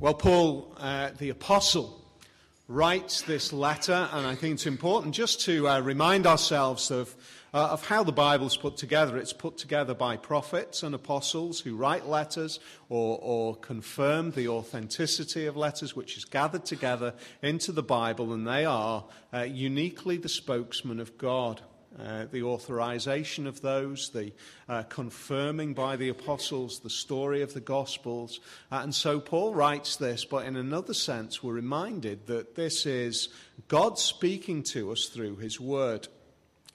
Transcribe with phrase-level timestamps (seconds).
[0.00, 2.04] Well, Paul, uh, the apostle,
[2.66, 7.14] writes this letter, and I think it's important just to uh, remind ourselves of,
[7.54, 9.16] uh, of how the Bible's put together.
[9.18, 15.46] It's put together by prophets and apostles who write letters or, or confirm the authenticity
[15.46, 20.28] of letters, which is gathered together into the Bible, and they are uh, uniquely the
[20.28, 21.60] spokesman of God.
[21.96, 24.32] Uh, the authorization of those, the
[24.68, 28.40] uh, confirming by the apostles the story of the Gospels.
[28.72, 33.28] Uh, and so Paul writes this, but in another sense, we're reminded that this is
[33.68, 36.08] God speaking to us through his word.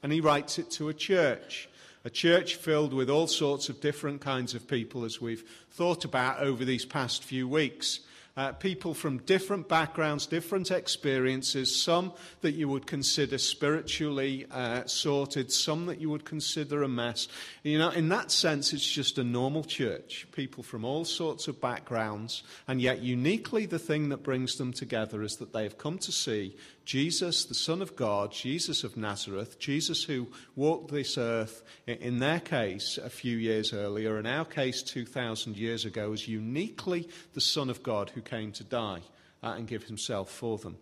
[0.02, 1.68] And he writes it to a church.
[2.06, 6.40] A church filled with all sorts of different kinds of people, as we've thought about
[6.40, 8.00] over these past few weeks
[8.40, 15.52] uh, people from different backgrounds, different experiences, some that you would consider spiritually uh, sorted,
[15.52, 17.28] some that you would consider a mess.
[17.64, 20.26] You know, in that sense, it's just a normal church.
[20.32, 25.22] People from all sorts of backgrounds, and yet uniquely the thing that brings them together
[25.22, 26.56] is that they have come to see
[26.90, 32.40] Jesus, the Son of God, Jesus of Nazareth, Jesus who walked this earth, in their
[32.40, 37.70] case, a few years earlier, in our case, 2,000 years ago, as uniquely the Son
[37.70, 39.02] of God who came to die
[39.44, 40.78] uh, and give himself for them.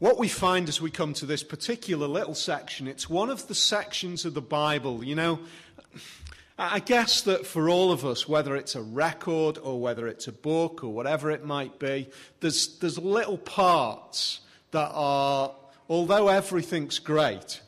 [0.00, 3.54] What we find as we come to this particular little section, it's one of the
[3.54, 5.38] sections of the Bible, you know.
[6.56, 10.32] I guess that for all of us, whether it's a record or whether it's a
[10.32, 15.52] book or whatever it might be, there's, there's little parts that are,
[15.88, 17.60] although everything's great,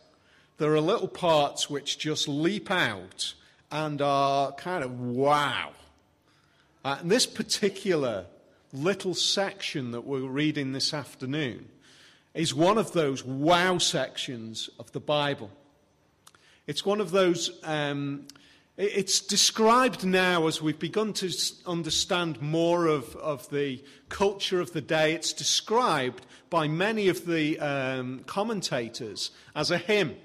[0.58, 3.34] there are little parts which just leap out
[3.72, 5.72] and are kind of wow.
[6.84, 8.26] Uh, and this particular
[8.72, 11.68] little section that we're reading this afternoon
[12.34, 15.50] is one of those wow sections of the Bible.
[16.68, 18.26] It's one of those um,
[18.76, 24.82] it's described now as we've begun to understand more of, of the culture of the
[24.82, 25.14] day.
[25.14, 30.16] It's described by many of the um, commentators as a hymn.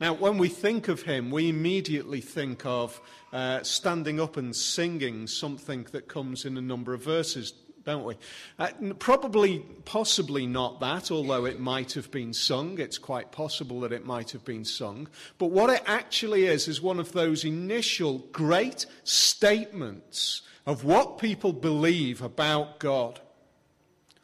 [0.00, 2.98] Now, when we think of hymn, we immediately think of
[3.30, 7.52] uh, standing up and singing something that comes in a number of verses
[7.84, 8.14] don't we?
[8.58, 12.78] Uh, probably, possibly not that, although it might have been sung.
[12.78, 15.08] It's quite possible that it might have been sung.
[15.38, 21.52] But what it actually is, is one of those initial great statements of what people
[21.52, 23.20] believe about God,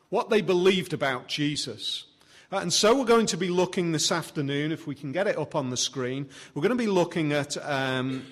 [0.08, 2.04] what they believed about Jesus.
[2.52, 5.36] Uh, and so we're going to be looking this afternoon, if we can get it
[5.36, 8.24] up on the screen, we're going to be looking at um,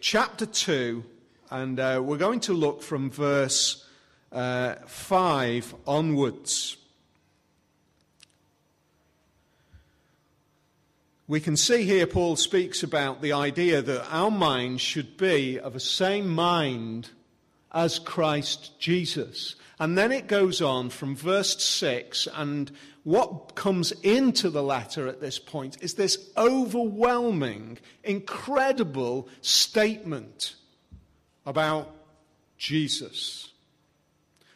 [0.00, 1.04] chapter 2,
[1.50, 3.86] and uh, we're going to look from verse
[4.32, 6.76] uh, 5 onwards.
[11.26, 15.74] We can see here Paul speaks about the idea that our minds should be of
[15.74, 17.10] the same mind
[17.72, 19.54] as Christ Jesus.
[19.78, 22.70] And then it goes on from verse 6, and
[23.04, 30.56] what comes into the letter at this point is this overwhelming, incredible statement
[31.46, 31.94] about
[32.58, 33.49] Jesus.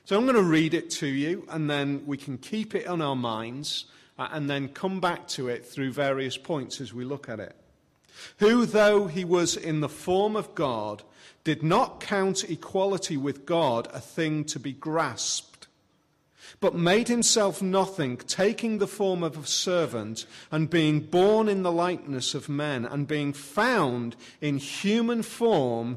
[0.06, 3.00] So I'm going to read it to you, and then we can keep it on
[3.00, 3.86] our minds,
[4.18, 7.56] uh, and then come back to it through various points as we look at it.
[8.38, 11.02] Who, though he was in the form of God,
[11.42, 15.68] did not count equality with God a thing to be grasped,
[16.60, 21.72] but made himself nothing, taking the form of a servant, and being born in the
[21.72, 25.96] likeness of men, and being found in human form,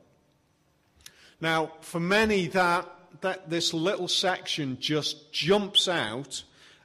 [1.41, 2.87] Now, for many, that,
[3.21, 6.43] that this little section just jumps out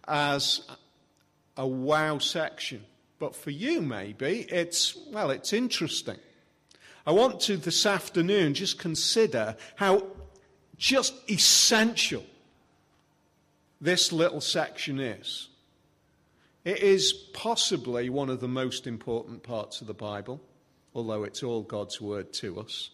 [0.08, 0.62] as
[1.56, 2.84] a wow section.
[3.18, 6.18] But for you, maybe, it's, well, it's interesting.
[7.06, 10.06] I want to this afternoon just consider how
[10.76, 12.24] just essential
[13.80, 15.48] this little section is.
[16.64, 20.40] It is possibly one of the most important parts of the Bible,
[20.94, 22.90] although it's all God's word to us.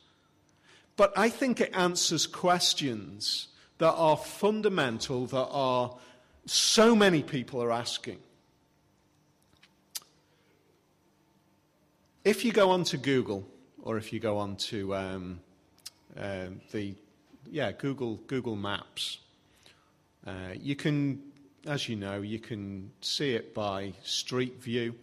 [0.97, 3.49] But I think it answers questions
[3.79, 5.97] that are fundamental, that are
[6.47, 8.19] so many people are asking.
[12.25, 13.47] If you go onto Google,
[13.83, 15.41] or if you go onto um,
[16.17, 16.95] uh, the
[17.51, 19.19] yeah, Google, Google Maps.
[20.27, 21.21] Uh, you can,
[21.67, 24.95] as you know, you can see it by street view,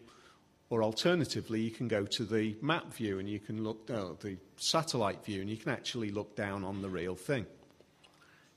[0.69, 4.37] or alternatively, you can go to the map view and you can look, oh, the
[4.61, 7.45] satellite view, and you can actually look down on the real thing.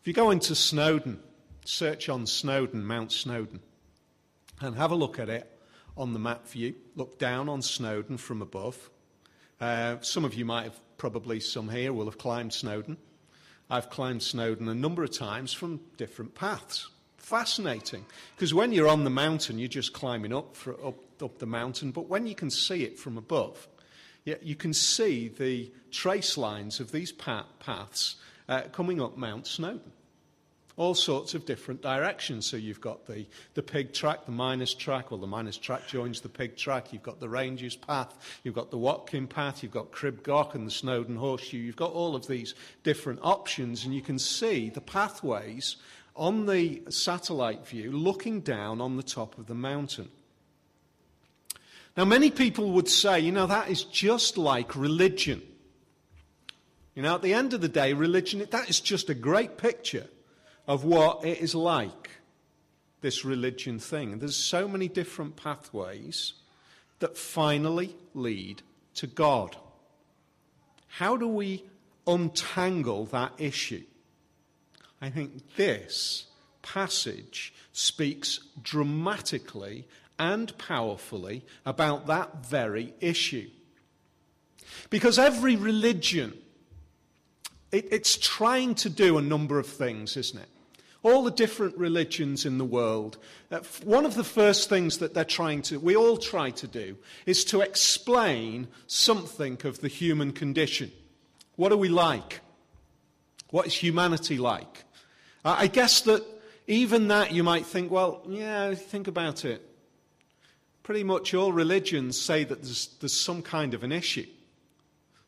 [0.00, 1.20] If you go into Snowdon,
[1.64, 3.60] search on Snowdon, Mount Snowdon,
[4.60, 5.48] and have a look at it
[5.96, 8.90] on the map view, look down on Snowdon from above.
[9.60, 12.96] Uh, some of you might have, probably some here, will have climbed Snowdon.
[13.70, 16.88] I've climbed Snowdon a number of times from different paths.
[17.16, 21.46] Fascinating, because when you're on the mountain, you're just climbing up, for, up, up the
[21.46, 23.68] mountain, but when you can see it from above,
[24.24, 28.16] you, you can see the trace lines of these paths
[28.48, 29.92] uh, coming up Mount Snowdon.
[30.78, 32.46] All sorts of different directions.
[32.46, 36.22] So you've got the, the Pyg track, the miners track, well, the miners track joins
[36.22, 36.92] the Pyg track.
[36.92, 38.40] You've got the Rangers path.
[38.42, 39.62] You've got the Watkin path.
[39.62, 41.58] You've got Crib Goch and the Snowdon Horseshoe.
[41.58, 42.54] You've got all of these
[42.84, 45.76] different options, and you can see the pathways
[46.16, 50.08] on the satellite view looking down on the top of the mountain.
[51.96, 55.42] Now, many people would say, you know, that is just like religion.
[56.94, 60.06] You know, at the end of the day, religion, that is just a great picture
[60.66, 62.10] of what it is like,
[63.00, 64.18] this religion thing.
[64.18, 66.34] There's so many different pathways
[67.00, 68.62] that finally lead
[68.94, 69.56] to God.
[70.86, 71.64] How do we
[72.06, 73.84] untangle that issue?
[75.00, 76.26] I think this
[76.62, 79.86] passage speaks dramatically
[80.22, 83.50] and powerfully about that very issue.
[84.88, 86.32] Because every religion
[87.72, 90.48] it, it's trying to do a number of things, isn't it?
[91.02, 93.18] All the different religions in the world.
[93.50, 96.96] Uh, one of the first things that they're trying to, we all try to do,
[97.26, 100.92] is to explain something of the human condition.
[101.56, 102.40] What are we like?
[103.50, 104.84] What is humanity like?
[105.44, 106.24] I guess that
[106.68, 109.68] even that you might think, well, yeah, think about it.
[110.82, 114.26] Pretty much all religions say that there's, there's some kind of an issue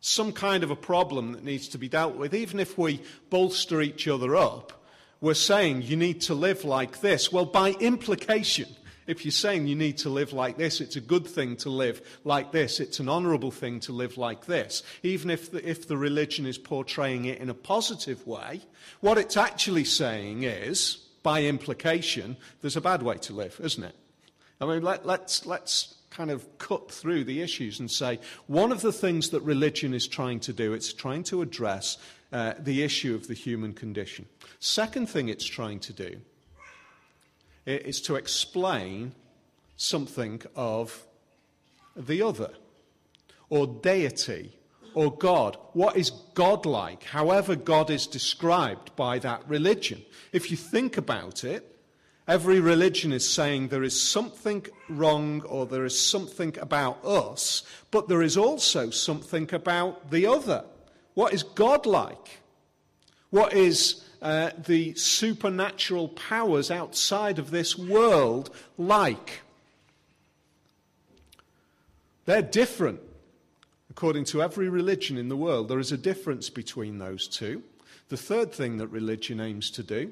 [0.06, 3.80] some kind of a problem that needs to be dealt with, even if we bolster
[3.80, 4.84] each other up,
[5.22, 7.32] we're saying you need to live like this.
[7.32, 8.68] Well, by implication,
[9.06, 12.02] if you're saying you need to live like this, it's a good thing to live
[12.22, 15.96] like this, it's an honourable thing to live like this, even if the, if the
[15.96, 18.60] religion is portraying it in a positive way,
[19.00, 23.96] what it's actually saying is, by implication, there's a bad way to live, isn't it?
[24.60, 28.80] I mean, let, let's, let's kind of cut through the issues and say one of
[28.80, 31.98] the things that religion is trying to do, it's trying to address
[32.32, 34.26] uh, the issue of the human condition.
[34.60, 36.16] Second thing it's trying to do
[37.66, 39.12] is to explain
[39.76, 41.04] something of
[41.96, 42.50] the other,
[43.48, 44.52] or deity,
[44.94, 45.56] or God.
[45.72, 47.04] What is God like?
[47.04, 50.02] However, God is described by that religion.
[50.32, 51.73] If you think about it,
[52.26, 58.08] Every religion is saying there is something wrong or there is something about us, but
[58.08, 60.64] there is also something about the other.
[61.12, 62.40] What is God like?
[63.28, 69.42] What is uh, the supernatural powers outside of this world like?
[72.24, 73.00] They're different.
[73.90, 77.62] According to every religion in the world, there is a difference between those two.
[78.08, 80.10] The third thing that religion aims to do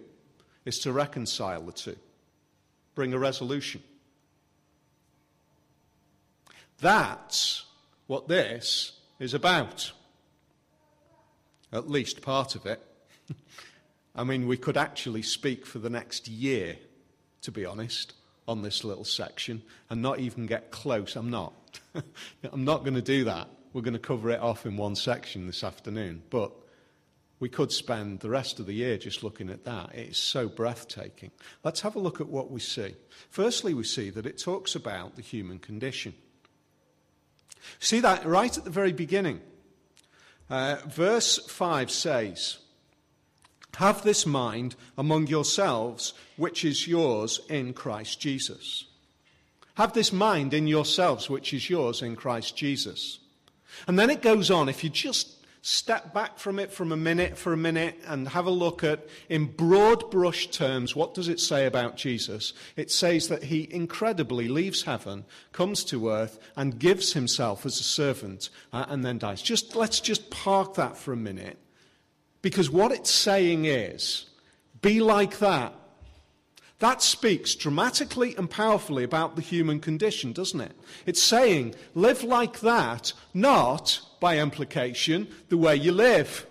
[0.64, 1.96] is to reconcile the two,
[2.94, 3.82] bring a resolution.
[6.80, 7.64] That's
[8.06, 9.92] what this is about.
[11.72, 12.82] At least part of it.
[14.14, 16.76] I mean, we could actually speak for the next year,
[17.42, 18.14] to be honest,
[18.46, 21.16] on this little section and not even get close.
[21.16, 21.54] I'm not.
[22.52, 23.48] I'm not going to do that.
[23.72, 26.22] We're going to cover it off in one section this afternoon.
[26.28, 26.52] But
[27.42, 29.92] we could spend the rest of the year just looking at that.
[29.92, 31.32] It is so breathtaking.
[31.64, 32.94] Let's have a look at what we see.
[33.30, 36.14] Firstly, we see that it talks about the human condition.
[37.80, 39.40] See that right at the very beginning.
[40.48, 42.58] Uh, verse 5 says,
[43.74, 48.84] Have this mind among yourselves, which is yours in Christ Jesus.
[49.74, 53.18] Have this mind in yourselves, which is yours in Christ Jesus.
[53.88, 57.38] And then it goes on, if you just step back from it from a minute
[57.38, 61.38] for a minute and have a look at, in broad brush terms, what does it
[61.38, 62.52] say about Jesus?
[62.74, 67.84] It says that he incredibly leaves heaven, comes to earth, and gives himself as a
[67.84, 69.40] servant, uh, and then dies.
[69.40, 71.58] Just let's just park that for a minute,
[72.42, 74.26] because what it's saying is,
[74.80, 75.72] be like that.
[76.80, 80.72] That speaks dramatically and powerfully about the human condition, doesn't it?
[81.06, 86.46] It's saying, live like that, not by implication, the way you live.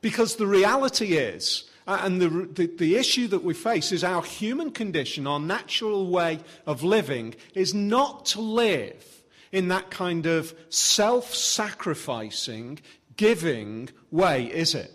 [0.00, 4.22] Because the reality is, uh, and the, the, the, issue that we face is our
[4.22, 10.54] human condition, our natural way of living, is not to live in that kind of
[10.70, 12.80] self sacrificing,
[13.18, 14.90] giving way, is it?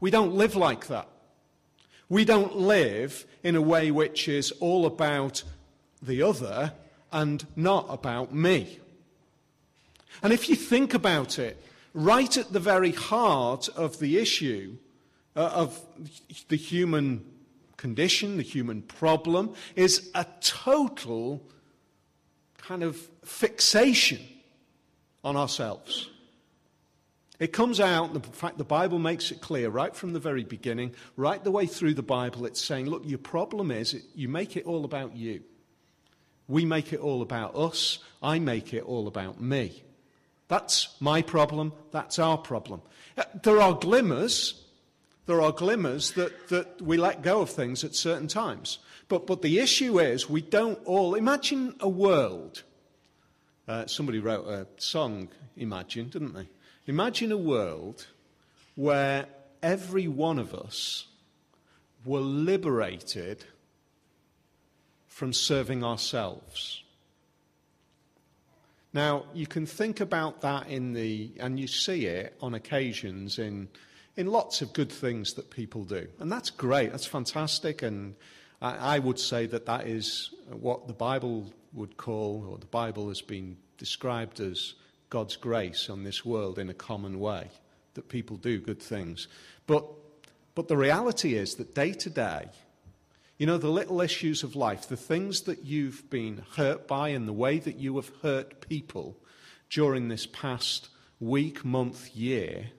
[0.00, 1.08] We don't live like that.
[2.10, 5.42] We don't live in a way which is all about
[6.02, 6.74] the other
[7.10, 8.80] and not about me.
[10.22, 11.62] And if you think about it,
[11.94, 14.76] right at the very heart of the issue
[15.34, 15.80] uh, of
[16.48, 17.24] the human
[17.76, 21.42] condition, the human problem, is a total
[22.58, 24.20] kind of fixation
[25.22, 26.10] on ourselves.
[27.38, 30.94] It comes out, in fact, the Bible makes it clear right from the very beginning,
[31.16, 34.64] right the way through the Bible, it's saying, look, your problem is you make it
[34.64, 35.42] all about you.
[36.48, 37.98] We make it all about us.
[38.22, 39.82] I make it all about me.
[40.48, 41.72] That's my problem.
[41.90, 42.82] That's our problem.
[43.16, 44.62] Uh, there are glimmers.
[45.26, 48.78] There are glimmers that, that we let go of things at certain times.
[49.08, 51.14] But, but the issue is we don't all.
[51.14, 52.62] Imagine a world.
[53.66, 56.48] Uh, somebody wrote a song, Imagine, didn't they?
[56.86, 58.06] Imagine a world
[58.76, 59.26] where
[59.62, 61.06] every one of us
[62.04, 63.44] were liberated
[65.08, 66.84] from serving ourselves.
[68.96, 73.68] Now, you can think about that in the, and you see it on occasions in,
[74.16, 76.08] in lots of good things that people do.
[76.18, 77.82] And that's great, that's fantastic.
[77.82, 78.14] And
[78.62, 83.08] I, I would say that that is what the Bible would call, or the Bible
[83.08, 84.72] has been described as
[85.10, 87.50] God's grace on this world in a common way,
[87.92, 89.28] that people do good things.
[89.66, 89.84] But,
[90.54, 92.46] but the reality is that day to day,
[93.38, 97.28] you know, the little issues of life, the things that you've been hurt by and
[97.28, 99.16] the way that you have hurt people
[99.68, 100.88] during this past
[101.20, 102.70] week, month, year,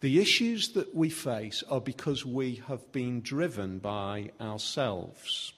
[0.00, 5.52] the issues that we face are because we have been driven by ourselves.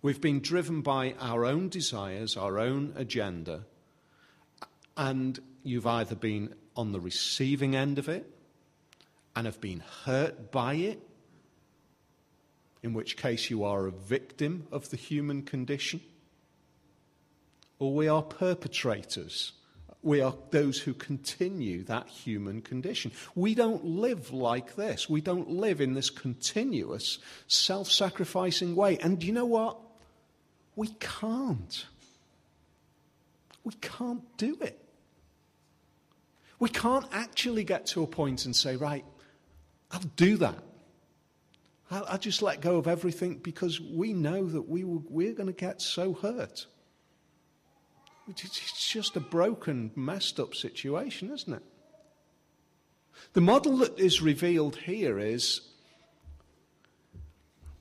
[0.00, 3.64] We've been driven by our own desires, our own agenda,
[4.96, 8.28] and you've either been on the receiving end of it
[9.34, 11.00] and have been hurt by it,
[12.82, 16.00] in which case you are a victim of the human condition,
[17.78, 19.52] or we are perpetrators.
[20.02, 23.12] We are those who continue that human condition.
[23.36, 25.08] We don't live like this.
[25.08, 28.98] We don't live in this continuous self sacrificing way.
[28.98, 29.78] And you know what?
[30.74, 31.86] We can't.
[33.62, 34.78] We can't do it.
[36.58, 39.04] We can't actually get to a point and say, right,
[39.92, 40.62] I'll do that.
[41.92, 45.48] I'll, I'll just let go of everything because we know that we will, we're going
[45.48, 46.66] to get so hurt.
[48.28, 51.62] It's just a broken, messed up situation, isn't it?
[53.32, 55.72] The model that is revealed here is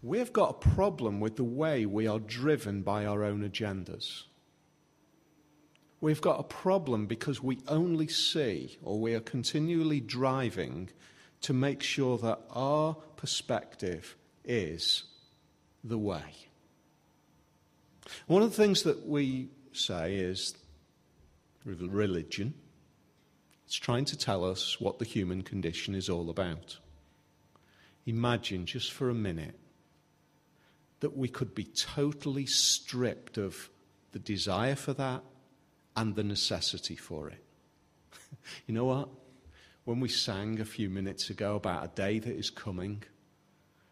[0.03, 4.24] We've got a problem with the way we are driven by our own agendas.
[6.00, 10.89] We've got a problem because we only see, or we are continually driving
[11.41, 15.04] to make sure that our perspective is
[15.84, 16.24] the way.
[18.25, 20.56] One of the things that we say is
[21.63, 22.56] religion.
[23.68, 26.80] It's trying to tell us what the human condition is all about.
[28.08, 29.58] Imagine just for a minute
[31.01, 33.70] that we could be totally stripped of
[34.13, 35.22] the desire for that
[35.96, 37.44] and the necessity for it.
[38.66, 39.10] you know what?
[39.84, 43.04] When we sang a few minutes ago about a day that is coming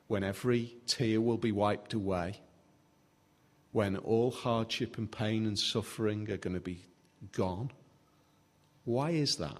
[0.09, 2.41] when every tear will be wiped away,
[3.71, 6.83] when all hardship and pain and suffering are going to be
[7.31, 7.69] gone,
[8.85, 9.59] why is that?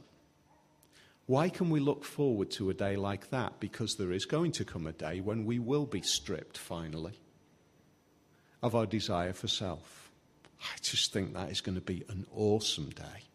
[1.28, 3.60] Why can we look forward to a day like that?
[3.60, 7.20] Because there is going to come a day when we will be stripped finally
[8.64, 10.10] of our desire for self.
[10.60, 13.28] I just think that is going to be an awesome day.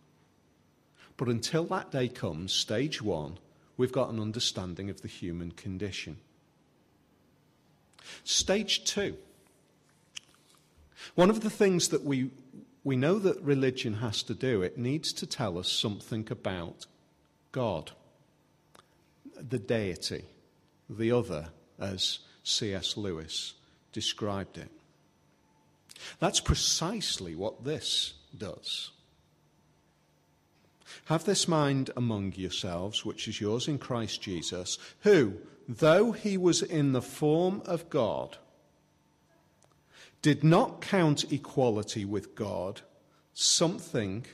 [1.16, 3.38] But until that day comes, stage one,
[3.76, 6.16] we've got an understanding of the human condition.
[8.25, 9.16] Stage two.
[11.14, 12.30] One of the things that we,
[12.82, 16.87] we know that religion has to do, it needs to tell us something about
[17.52, 17.92] God,
[19.37, 20.25] the deity,
[20.88, 22.96] the other, as C.S.
[22.96, 23.54] Lewis
[23.92, 24.70] described it.
[26.18, 28.90] That's precisely what this does.
[31.06, 35.34] Have this mind among yourselves, which is yours in Christ Jesus, who,
[35.68, 38.38] though he was in the form of God,
[40.23, 42.80] did not count equality with God
[43.35, 44.25] something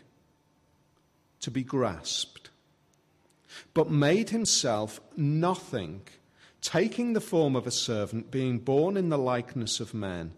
[1.40, 2.50] to be grasped,
[3.74, 6.02] but made himself nothing,
[6.60, 10.32] taking the form of a servant, being born in the likeness of men.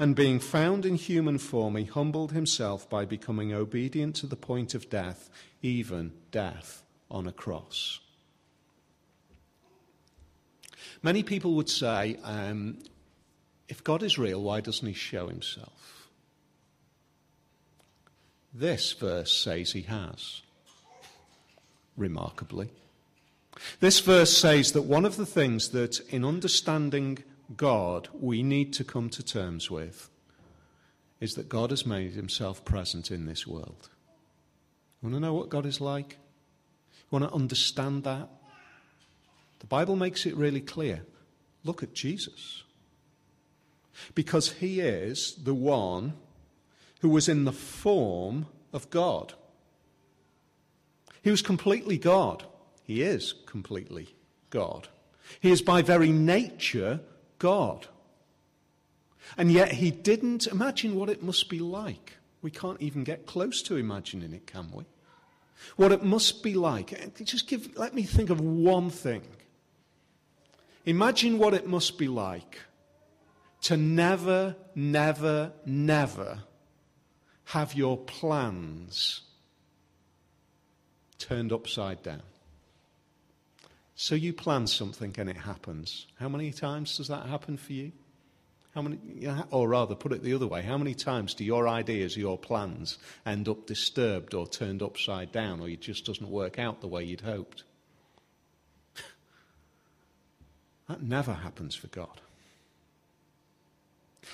[0.00, 4.74] And being found in human form, he humbled himself by becoming obedient to the point
[4.74, 5.28] of death,
[5.60, 7.98] even death on a cross.
[11.02, 12.78] Many people would say, um,
[13.68, 16.08] if God is real, why doesn't he show himself?
[18.52, 20.42] This verse says he has
[21.96, 22.70] remarkably.
[23.80, 27.18] This verse says that one of the things that in understanding
[27.56, 30.10] God we need to come to terms with
[31.20, 33.88] is that God has made himself present in this world.
[35.02, 36.12] You want to know what God is like?
[37.10, 38.28] You want to understand that?
[39.60, 41.04] The Bible makes it really clear.
[41.64, 42.62] Look at Jesus.
[44.14, 46.14] Because he is the one
[47.00, 49.34] who was in the form of God.
[51.22, 52.44] He was completely God.
[52.84, 54.14] He is completely
[54.50, 54.88] God.
[55.40, 57.00] He is by very nature
[57.38, 57.86] God.
[59.36, 62.14] And yet he didn't imagine what it must be like.
[62.40, 64.84] We can't even get close to imagining it, can we?
[65.76, 67.14] What it must be like.
[67.24, 69.22] Just give, let me think of one thing.
[70.84, 72.60] Imagine what it must be like
[73.62, 76.38] to never, never, never
[77.44, 79.22] have your plans
[81.18, 82.22] turned upside down.
[83.94, 86.06] So you plan something and it happens.
[86.20, 87.92] How many times does that happen for you?
[88.74, 88.98] How many,
[89.50, 92.98] or rather, put it the other way, how many times do your ideas, your plans
[93.26, 97.02] end up disturbed or turned upside down, or it just doesn't work out the way
[97.02, 97.64] you'd hoped?
[100.88, 102.20] That never happens for God.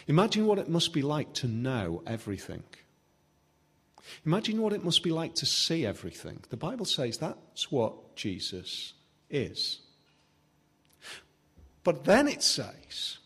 [0.06, 2.62] Imagine what it must be like to know everything.
[4.26, 6.40] Imagine what it must be like to see everything.
[6.50, 8.92] The Bible says that's what Jesus
[9.30, 9.80] is.
[11.82, 13.18] But then it says,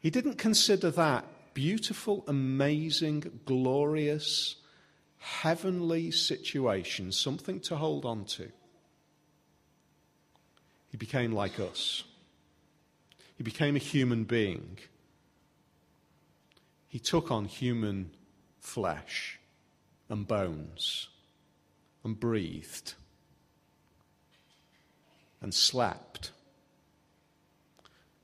[0.00, 4.56] he didn't consider that beautiful, amazing, glorious,
[5.18, 8.50] heavenly situation something to hold on to.
[10.94, 12.04] He became like us.
[13.36, 14.78] He became a human being.
[16.86, 18.12] He took on human
[18.60, 19.40] flesh
[20.08, 21.08] and bones
[22.04, 22.94] and breathed
[25.40, 26.30] and slept.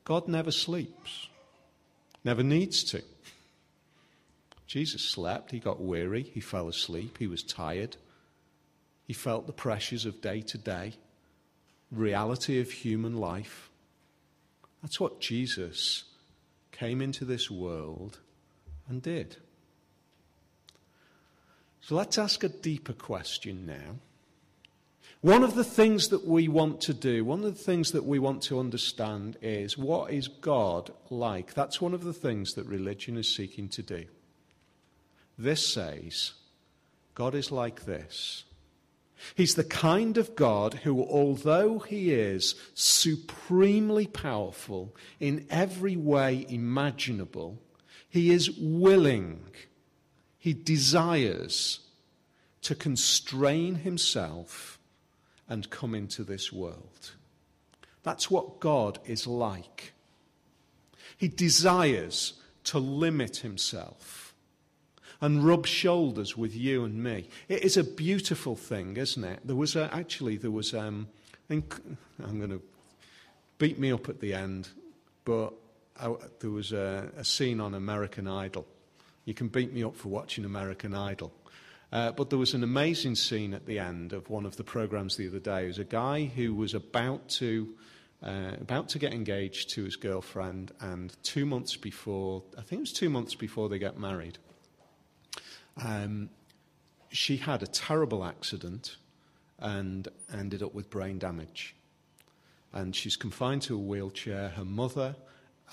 [0.04, 1.26] God never sleeps,
[2.22, 3.02] never needs to.
[4.68, 7.96] Jesus slept, he got weary, he fell asleep, he was tired,
[9.08, 10.92] he felt the pressures of day to day,
[11.90, 13.70] reality of human life.
[14.82, 16.04] That's what Jesus
[16.72, 18.18] came into this world
[18.88, 19.36] and did.
[21.80, 23.96] So let's ask a deeper question now.
[25.22, 28.18] One of the things that we want to do, one of the things that we
[28.18, 31.52] want to understand is what is God like?
[31.52, 34.04] That's one of the things that religion is seeking to do.
[35.36, 36.32] This says,
[37.14, 38.44] God is like this.
[39.34, 47.58] He's the kind of God who, although he is supremely powerful in every way imaginable,
[48.08, 49.44] he is willing
[50.40, 51.80] he desires
[52.62, 54.78] to constrain himself
[55.46, 57.12] and come into this world.
[58.02, 59.92] That's what God is like.
[61.18, 64.29] He desires to limit himself
[65.20, 67.28] and rub shoulders with you and me.
[67.48, 69.40] It is a beautiful thing, isn't it?
[69.44, 71.08] There was a, actually there was um,
[71.50, 71.64] I'm
[72.38, 72.62] going to
[73.58, 74.68] beat me up at the end,
[75.24, 75.52] but
[76.00, 78.66] I, there was a, a scene on American Idol
[79.24, 81.32] you can beat me up for watching American Idol.
[81.92, 85.16] Uh, but there was an amazing scene at the end of one of the programs
[85.16, 85.64] the other day.
[85.64, 87.68] It was a guy who was about to,
[88.24, 92.82] uh, about to get engaged to his girlfriend, and two months before, I think it
[92.82, 94.38] was two months before they get married,
[95.84, 96.30] um,
[97.10, 98.96] she had a terrible accident
[99.58, 101.74] and ended up with brain damage.
[102.72, 104.50] And she's confined to a wheelchair.
[104.50, 105.16] Her mother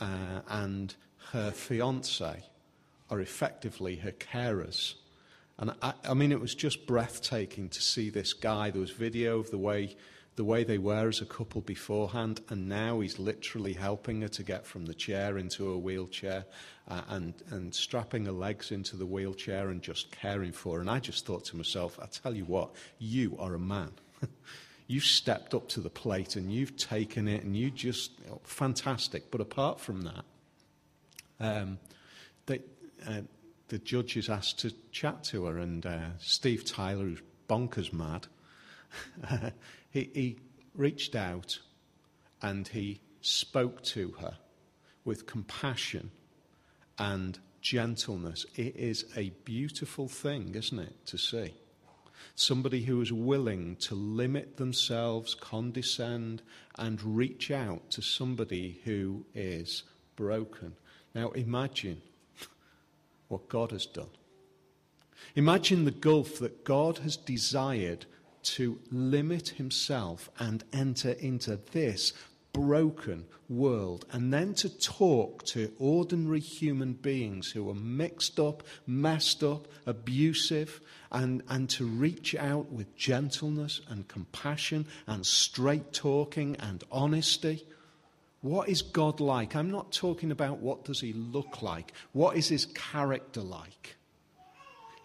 [0.01, 0.95] uh, and
[1.31, 2.43] her fiance
[3.09, 4.95] are effectively her carers.
[5.59, 8.69] And I, I, mean, it was just breathtaking to see this guy.
[8.69, 9.95] There was video of the way,
[10.37, 14.43] the way they were as a couple beforehand, and now he's literally helping her to
[14.43, 16.45] get from the chair into a wheelchair
[16.87, 20.81] uh, and, and strapping her legs into the wheelchair and just caring for her.
[20.81, 22.69] And I just thought to myself, I tell you what,
[22.99, 23.89] you are a man.
[24.87, 28.11] you've stepped up to the plate and you've taken it and you just,
[28.43, 29.31] fantastic.
[29.31, 30.25] But apart from that,
[31.39, 31.79] um,
[32.45, 32.61] they,
[33.07, 33.21] uh,
[33.69, 38.27] the judge is asked to chat to her, and uh, Steve Tyler, who's bonkers mad,
[39.97, 40.37] he, he
[40.75, 41.59] reached out
[42.41, 44.37] and he spoke to her
[45.03, 46.11] with compassion
[46.99, 48.45] and gentleness.
[48.55, 51.53] It is a beautiful thing, isn't it, to see?
[52.35, 56.41] Somebody who is willing to limit themselves, condescend,
[56.77, 59.83] and reach out to somebody who is
[60.15, 60.75] broken.
[61.15, 62.01] Now imagine
[63.27, 64.09] what God has done.
[65.35, 68.05] Imagine the gulf that God has desired
[68.55, 72.13] to limit himself and enter into this
[72.53, 79.43] broken world and then to talk to ordinary human beings who are mixed up, messed
[79.43, 80.81] up, abusive,
[81.11, 87.63] and, and to reach out with gentleness and compassion and straight talking and honesty.
[88.41, 89.55] What is God like?
[89.55, 91.93] I'm not talking about what does he look like.
[92.13, 93.96] What is his character like?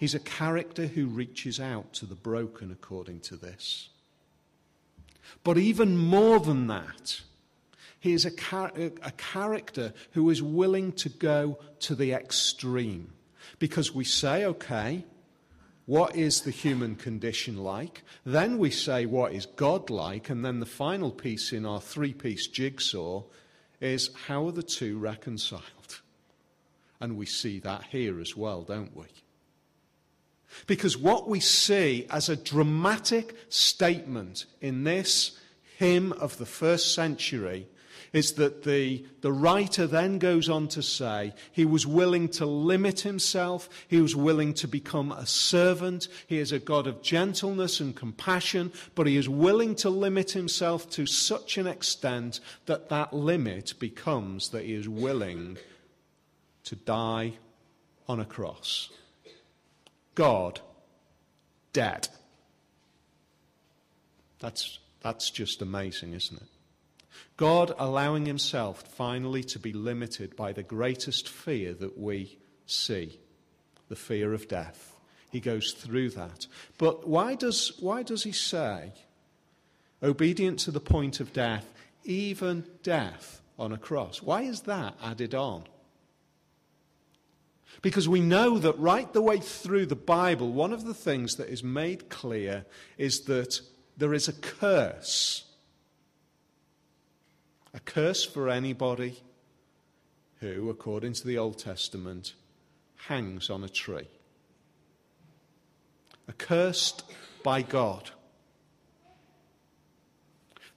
[0.03, 3.89] He's a character who reaches out to the broken according to this.
[5.45, 7.21] But even more than that,
[8.01, 13.13] he is a, char- a character who is willing to go to the extreme.
[13.61, 15.05] Because we say, okay,
[15.87, 18.03] what is the human condition like?
[18.27, 20.31] Then we say, what is God like?
[20.31, 23.23] And then the final piece in our three piece jigsaw
[23.81, 26.01] is, how are the two reconciled?
[27.01, 29.07] And we see that here as well, don't we?
[30.67, 35.39] Because what we see as a dramatic statement in this
[35.79, 37.67] hymn of the first century
[38.13, 43.01] is that the, the writer then goes on to say he was willing to limit
[43.01, 47.97] himself, he was willing to become a servant, he is a God of gentleness and
[47.97, 53.75] compassion, but he is willing to limit himself to such an extent that that limit
[53.79, 55.57] becomes that he is willing
[56.65, 57.33] to die
[58.09, 58.91] on a cross.
[60.15, 60.61] God
[61.73, 62.09] dead.
[64.39, 66.49] That's, that's just amazing, isn't it?
[67.37, 73.19] God allowing himself finally to be limited by the greatest fear that we see
[73.89, 74.95] the fear of death.
[75.31, 76.47] He goes through that.
[76.79, 78.93] But why does, why does he say,
[80.03, 81.73] obedient to the point of death,
[82.05, 84.23] even death on a cross?
[84.23, 85.65] Why is that added on?
[87.81, 91.49] Because we know that right the way through the Bible, one of the things that
[91.49, 92.67] is made clear
[92.99, 93.61] is that
[93.97, 95.45] there is a curse.
[97.75, 99.23] A curse for anybody
[100.41, 102.35] who, according to the Old Testament,
[103.07, 104.09] hangs on a tree.
[106.29, 107.05] Accursed
[107.43, 108.11] by God.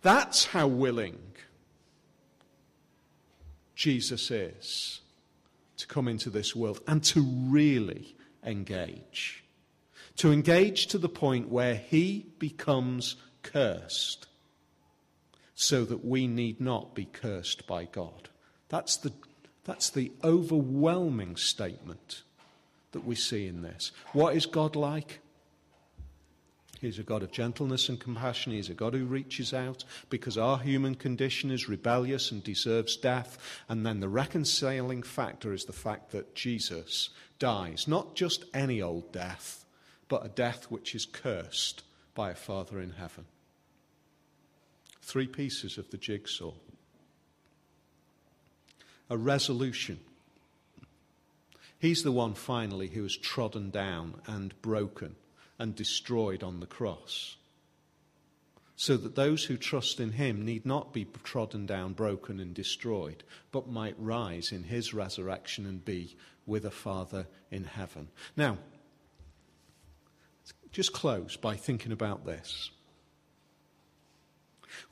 [0.02, 1.20] That's how willing
[3.76, 5.02] Jesus is
[5.78, 9.44] to come into this world and to really engage.
[10.18, 14.28] To engage to the point where he becomes cursed
[15.56, 18.30] so that we need not be cursed by God.
[18.70, 19.12] That's the,
[19.64, 22.24] that's the overwhelming statement
[22.92, 23.92] that we see in this.
[24.14, 25.20] What is God like?
[26.86, 28.52] He's a God of gentleness and compassion.
[28.52, 33.40] He's a God who reaches out because our human condition is rebellious and deserves death.
[33.68, 37.88] And then the reconciling factor is the fact that Jesus dies.
[37.88, 39.66] Not just any old death,
[40.10, 41.82] but a death which is cursed
[42.14, 43.26] by a Father in heaven.
[45.02, 46.54] Three pieces of the jigsaw.
[49.10, 50.00] A resolution.
[51.80, 55.16] He's the one finally who is trodden down and broken
[55.60, 57.36] and destroyed on the cross.
[58.76, 63.24] So that those who trust in him need not be trodden down, broken, and destroyed,
[63.52, 68.10] but might rise in his resurrection and be with a Father in heaven.
[68.36, 68.58] Now,
[70.74, 72.70] just close by thinking about this.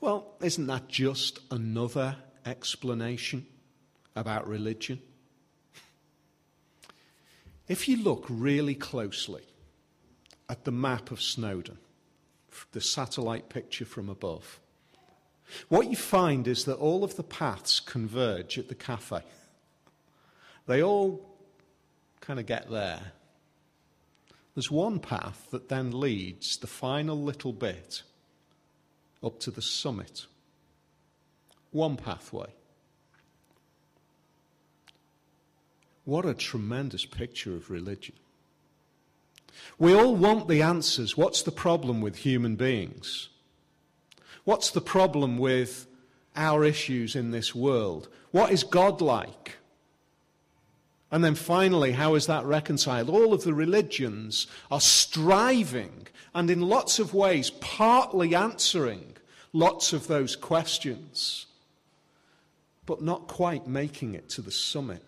[0.00, 3.46] Well, isn't that just another explanation
[4.16, 5.02] about religion?
[7.68, 9.42] If you look really closely
[10.48, 11.78] at the map of Snowdon,
[12.72, 14.60] the satellite picture from above,
[15.68, 19.22] what you find is that all of the paths converge at the cafe.
[20.66, 21.24] They all
[22.20, 23.12] kind of get there.
[24.54, 28.02] There's one path that then leads the final little bit
[29.22, 30.26] up to the summit.
[31.72, 32.48] One pathway.
[36.04, 38.14] What a tremendous picture of religion.
[39.78, 41.16] We all want the answers.
[41.16, 43.28] What's the problem with human beings?
[44.44, 45.86] What's the problem with
[46.36, 48.08] our issues in this world?
[48.30, 49.56] What is God like?
[51.10, 53.08] And then finally, how is that reconciled?
[53.08, 59.16] All of the religions are striving and in lots of ways partly answering
[59.52, 61.46] lots of those questions,
[62.84, 65.02] but not quite making it to the summit.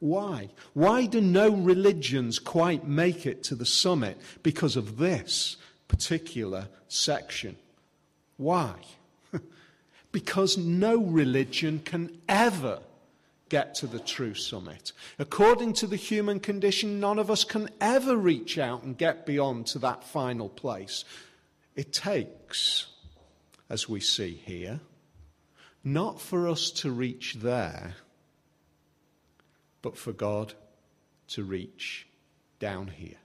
[0.00, 0.48] Why?
[0.72, 4.18] Why do no religions quite make it to the summit?
[4.42, 5.58] Because of this
[5.88, 7.56] particular section.
[8.38, 8.74] Why?
[10.12, 12.80] because no religion can ever
[13.50, 14.92] get to the true summit.
[15.18, 19.66] According to the human condition, none of us can ever reach out and get beyond
[19.66, 21.04] to that final place.
[21.76, 22.86] It takes,
[23.68, 24.80] as we see here,
[25.84, 27.96] not for us to reach there,
[29.82, 30.54] but for God
[31.28, 32.06] to reach
[32.58, 33.16] down here.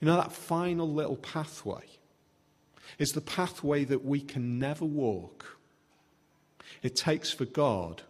[0.00, 1.84] You know, that final little pathway
[2.98, 5.58] is the pathway that we can never walk.
[6.82, 8.02] It takes for God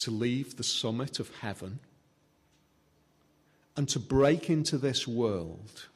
[0.00, 1.80] to leave the summit of heaven
[3.76, 5.88] and to break into this world,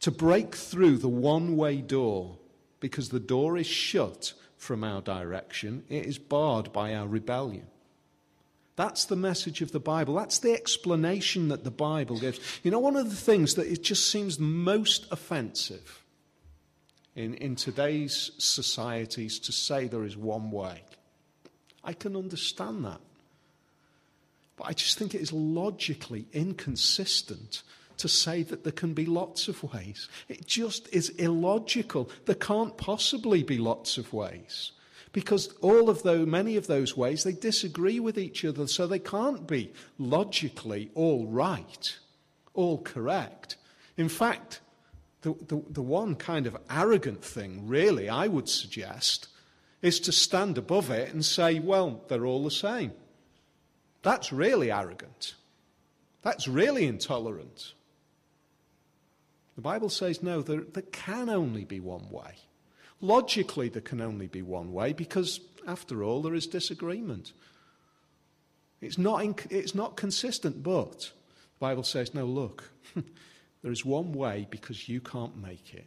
[0.00, 2.38] to break through the one way door,
[2.80, 7.66] because the door is shut from our direction, it is barred by our rebellion.
[8.76, 10.14] That's the message of the Bible.
[10.14, 12.38] That's the explanation that the Bible gives.
[12.62, 16.04] You know, one of the things that it just seems most offensive
[17.14, 20.82] in, in today's societies to say there is one way.
[21.82, 23.00] I can understand that.
[24.56, 27.62] But I just think it is logically inconsistent
[27.96, 30.08] to say that there can be lots of ways.
[30.28, 32.10] It just is illogical.
[32.26, 34.72] There can't possibly be lots of ways.
[35.16, 38.98] Because all of those, many of those ways, they disagree with each other, so they
[38.98, 41.96] can't be logically all right,
[42.52, 43.56] all correct.
[43.96, 44.60] In fact,
[45.22, 49.28] the, the, the one kind of arrogant thing, really, I would suggest,
[49.80, 52.92] is to stand above it and say, well, they're all the same.
[54.02, 55.32] That's really arrogant.
[56.20, 57.72] That's really intolerant.
[59.54, 62.34] The Bible says no, there, there can only be one way.
[63.00, 67.32] Logically, there can only be one way because, after all, there is disagreement.
[68.80, 74.12] It's not, inc- it's not consistent, but the Bible says no, look, there is one
[74.12, 75.86] way because you can't make it.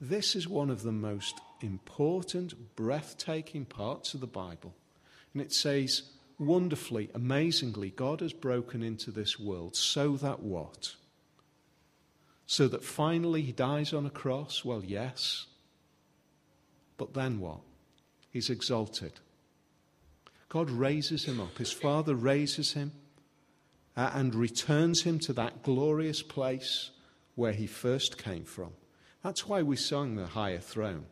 [0.00, 4.74] This is one of the most important, breathtaking parts of the Bible.
[5.32, 6.02] And it says,
[6.38, 10.94] wonderfully, amazingly, God has broken into this world so that what?
[12.46, 14.64] So that finally he dies on a cross?
[14.64, 15.46] Well, yes.
[16.96, 17.60] But then what?
[18.30, 19.12] He's exalted.
[20.48, 21.58] God raises him up.
[21.58, 22.92] His Father raises him
[23.96, 26.90] uh, and returns him to that glorious place
[27.34, 28.70] where he first came from.
[29.22, 31.06] That's why we sung the higher throne.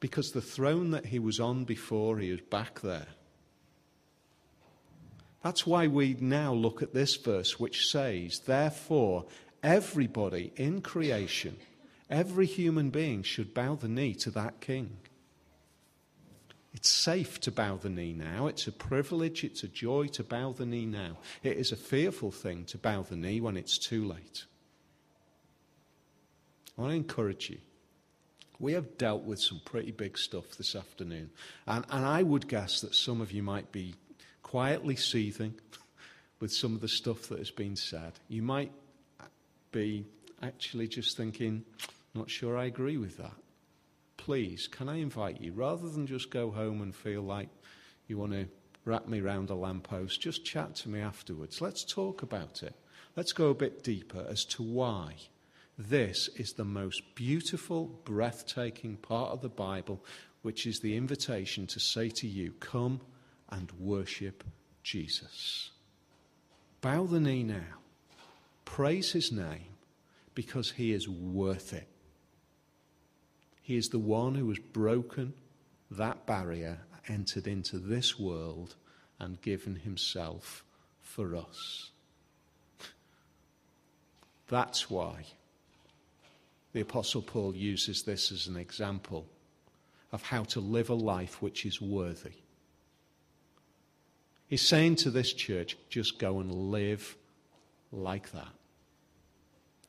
[0.00, 3.06] Because the throne that he was on before, he was back there.
[5.42, 9.26] That's why we now look at this verse, which says, Therefore,
[9.62, 11.56] everybody in creation,
[12.08, 14.98] every human being should bow the knee to that king.
[16.72, 18.46] It's safe to bow the knee now.
[18.46, 21.18] It's a privilege, it's a joy to bow the knee now.
[21.42, 24.44] It is a fearful thing to bow the knee when it's too late.
[26.78, 27.58] I want to encourage you.
[28.60, 31.30] We have dealt with some pretty big stuff this afternoon.
[31.66, 33.94] And, and I would guess that some of you might be
[34.42, 35.54] quietly seething
[36.40, 38.12] with some of the stuff that has been said.
[38.28, 38.72] You might
[39.72, 40.06] be
[40.42, 41.64] actually just thinking,
[42.14, 43.36] not sure I agree with that.
[44.16, 47.48] Please, can I invite you, rather than just go home and feel like
[48.06, 48.48] you want to
[48.84, 51.60] wrap me round a lamppost, just chat to me afterwards.
[51.60, 52.74] Let's talk about it.
[53.16, 55.14] Let's go a bit deeper as to why
[55.78, 60.04] this is the most beautiful, breathtaking part of the Bible,
[60.42, 63.00] which is the invitation to say to you, Come
[63.50, 64.44] and worship
[64.82, 65.70] Jesus.
[66.80, 67.78] Bow the knee now.
[68.72, 69.74] Praise his name
[70.32, 71.88] because he is worth it.
[73.62, 75.34] He is the one who has broken
[75.90, 76.78] that barrier,
[77.08, 78.76] entered into this world,
[79.18, 80.64] and given himself
[81.02, 81.90] for us.
[84.46, 85.24] That's why
[86.72, 89.26] the Apostle Paul uses this as an example
[90.12, 92.38] of how to live a life which is worthy.
[94.46, 97.16] He's saying to this church, just go and live
[97.90, 98.48] like that.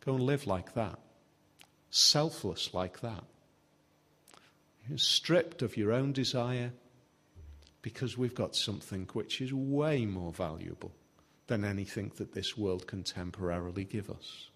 [0.05, 0.99] Go and live like that.
[1.89, 3.23] Selfless like that.
[4.87, 6.73] You're stripped of your own desire
[7.81, 10.91] because we've got something which is way more valuable
[11.47, 14.50] than anything that this world can temporarily give us.